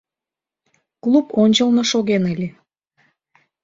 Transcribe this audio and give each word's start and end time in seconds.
—Клуб 1.03 1.25
ончылно 1.41 1.83
шоген 1.91 2.23
ыле. 2.33 2.47